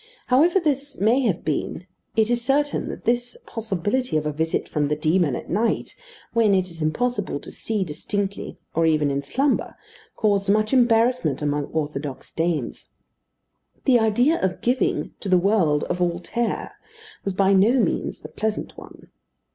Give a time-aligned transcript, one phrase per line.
[0.29, 4.87] However this may have been, it is certain that this possibility of a visit from
[4.87, 5.93] the demon at night,
[6.33, 9.75] when it is impossible to see distinctly, or even in slumber,
[10.15, 12.87] caused much embarrassment among orthodox dames.
[13.85, 16.71] The idea of giving to the world a Voltaire
[17.23, 19.09] was by no means a pleasant one.